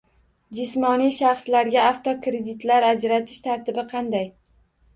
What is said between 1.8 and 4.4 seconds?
avtokreditlar ajratish tartibi qanday?